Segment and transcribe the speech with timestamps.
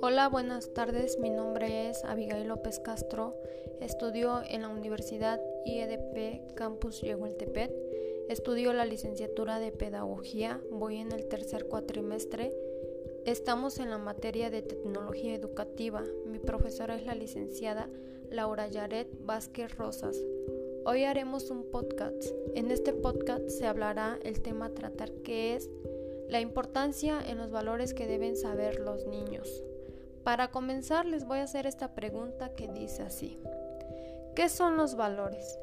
[0.00, 1.20] Hola, buenas tardes.
[1.20, 3.36] Mi nombre es Abigail López Castro.
[3.80, 7.72] Estudio en la Universidad IEDP Campus Yehueltepet.
[8.28, 10.60] Estudio la licenciatura de Pedagogía.
[10.72, 12.52] Voy en el tercer cuatrimestre.
[13.24, 16.02] Estamos en la materia de tecnología educativa.
[16.26, 17.88] Mi profesora es la licenciada
[18.30, 20.16] Laura Yaret Vázquez Rosas.
[20.84, 22.22] Hoy haremos un podcast.
[22.54, 25.70] En este podcast se hablará el tema tratar que es
[26.28, 29.62] la importancia en los valores que deben saber los niños.
[30.24, 33.38] Para comenzar les voy a hacer esta pregunta que dice así.
[34.34, 35.58] ¿Qué son los valores?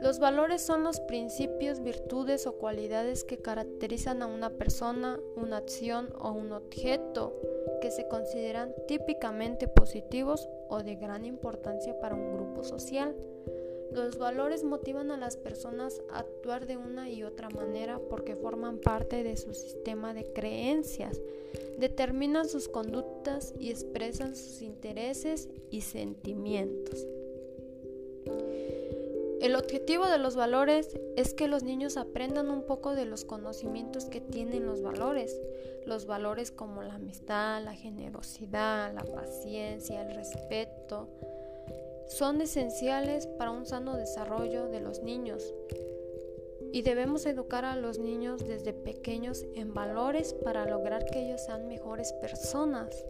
[0.00, 6.12] Los valores son los principios, virtudes o cualidades que caracterizan a una persona, una acción
[6.18, 7.40] o un objeto
[7.80, 13.14] que se consideran típicamente positivos o de gran importancia para un grupo social.
[13.92, 18.78] Los valores motivan a las personas a actuar de una y otra manera porque forman
[18.78, 21.20] parte de su sistema de creencias,
[21.78, 27.06] determinan sus conductas y expresan sus intereses y sentimientos.
[29.44, 34.06] El objetivo de los valores es que los niños aprendan un poco de los conocimientos
[34.06, 35.38] que tienen los valores,
[35.84, 41.10] los valores como la amistad, la generosidad, la paciencia, el respeto,
[42.06, 45.52] son esenciales para un sano desarrollo de los niños
[46.72, 51.68] y debemos educar a los niños desde pequeños en valores para lograr que ellos sean
[51.68, 53.04] mejores personas.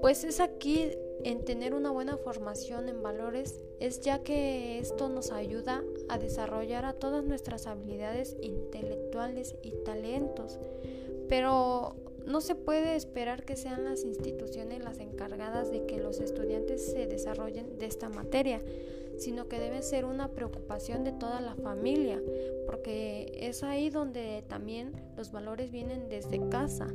[0.00, 0.92] Pues es aquí
[1.24, 6.84] en tener una buena formación en valores, es ya que esto nos ayuda a desarrollar
[6.84, 10.58] a todas nuestras habilidades intelectuales y talentos.
[11.28, 16.84] Pero no se puede esperar que sean las instituciones las encargadas de que los estudiantes
[16.84, 18.62] se desarrollen de esta materia,
[19.18, 22.20] sino que debe ser una preocupación de toda la familia,
[22.66, 26.88] porque es ahí donde también los valores vienen desde casa.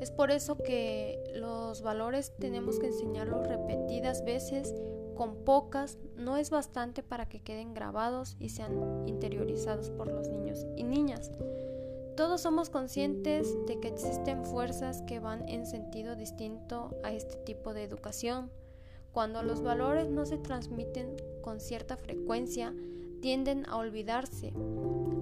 [0.00, 4.74] Es por eso que los valores tenemos que enseñarlos repetidas veces,
[5.16, 10.64] con pocas, no es bastante para que queden grabados y sean interiorizados por los niños
[10.76, 11.32] y niñas.
[12.16, 17.74] Todos somos conscientes de que existen fuerzas que van en sentido distinto a este tipo
[17.74, 18.50] de educación.
[19.12, 22.74] Cuando los valores no se transmiten con cierta frecuencia,
[23.20, 24.52] tienden a olvidarse.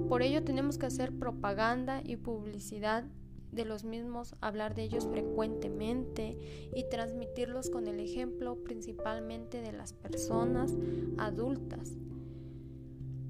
[0.08, 3.04] Por ello tenemos que hacer propaganda y publicidad
[3.52, 6.36] de los mismos, hablar de ellos frecuentemente
[6.74, 10.74] y transmitirlos con el ejemplo principalmente de las personas
[11.18, 11.92] adultas.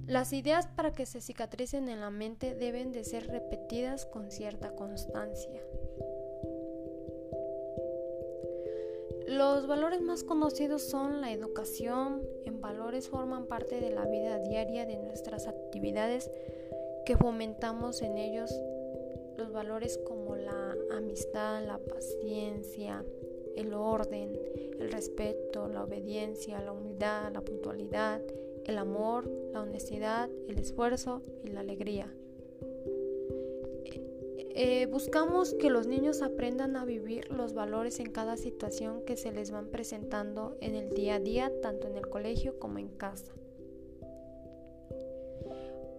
[0.06, 4.71] Las ideas para que se cicatricen en la mente deben de ser repetidas con cierta
[4.77, 5.60] constancia.
[9.27, 14.87] Los valores más conocidos son la educación, en valores forman parte de la vida diaria
[14.87, 16.31] de nuestras actividades
[17.04, 18.53] que fomentamos en ellos
[19.37, 23.05] los valores como la amistad, la paciencia,
[23.57, 24.39] el orden,
[24.79, 28.21] el respeto, la obediencia, la humildad, la puntualidad,
[28.65, 32.13] el amor, la honestidad, el esfuerzo y la alegría.
[34.59, 39.31] Eh, buscamos que los niños aprendan a vivir los valores en cada situación que se
[39.31, 43.35] les van presentando en el día a día, tanto en el colegio como en casa.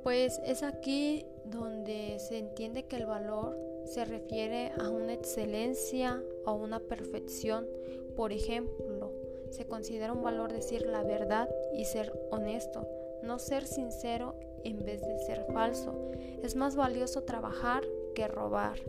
[0.07, 6.53] Pues es aquí donde se entiende que el valor se refiere a una excelencia o
[6.53, 7.67] una perfección.
[8.15, 9.11] Por ejemplo,
[9.49, 12.87] se considera un valor decir la verdad y ser honesto,
[13.21, 16.09] no ser sincero en vez de ser falso.
[16.41, 17.83] Es más valioso trabajar
[18.15, 18.79] que robar.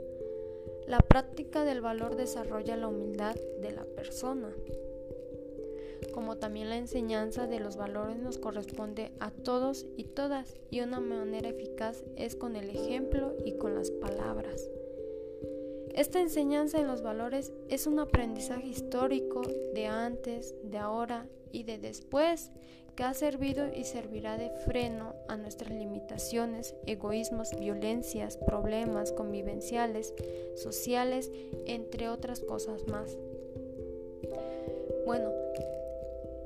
[0.86, 4.54] La práctica del valor desarrolla la humildad de la persona.
[6.12, 11.00] Como también la enseñanza de los valores nos corresponde a todos y todas y una
[11.00, 14.70] manera eficaz es con el ejemplo y con las palabras.
[15.94, 19.42] Esta enseñanza en los valores es un aprendizaje histórico
[19.74, 22.52] de antes, de ahora y de después
[22.94, 30.14] que ha servido y servirá de freno a nuestras limitaciones, egoísmos, violencias, problemas convivenciales,
[30.56, 31.30] sociales,
[31.66, 33.16] entre otras cosas más.
[35.06, 35.30] Bueno,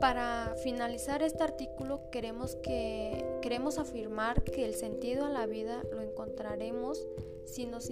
[0.02, 6.00] para finalizar este artículo queremos, que, queremos afirmar que el sentido a la vida lo
[6.00, 7.06] encontraremos
[7.44, 7.88] si nos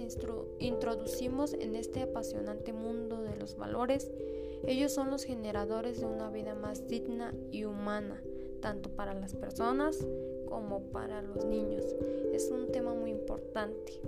[0.59, 4.11] introducimos en este apasionante mundo de los valores.
[4.67, 8.21] Ellos son los generadores de una vida más digna y humana,
[8.59, 9.97] tanto para las personas
[10.49, 11.85] como para los niños.
[12.33, 14.01] Es un tema muy importante.